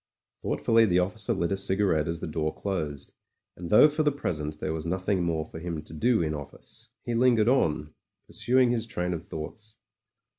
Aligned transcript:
Thoughtfully 0.41 0.85
the 0.87 0.97
officer 0.97 1.31
lit 1.31 1.51
a 1.51 1.55
cigarette 1.57 2.07
as 2.07 2.21
the 2.21 2.27
door 2.27 2.51
closed, 2.55 3.13
and 3.55 3.69
though 3.69 3.87
for 3.87 4.01
the 4.01 4.11
present 4.11 4.59
there 4.59 4.73
was 4.73 4.83
nothing 4.83 5.21
more 5.23 5.45
for 5.45 5.59
him 5.59 5.83
to 5.83 5.93
do 5.93 6.23
in 6.23 6.33
office, 6.33 6.89
he 7.03 7.13
lingered 7.13 7.47
on, 7.47 7.93
pursuing 8.25 8.71
his 8.71 8.87
train 8.87 9.13
of 9.13 9.23
thoughts. 9.23 9.75